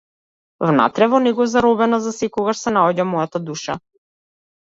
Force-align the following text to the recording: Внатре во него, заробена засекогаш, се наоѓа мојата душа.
Внатре 0.67 1.07
во 1.11 1.19
него, 1.25 1.45
заробена 1.51 1.99
засекогаш, 2.05 2.61
се 2.63 2.73
наоѓа 2.79 3.07
мојата 3.11 3.43
душа. 3.51 3.77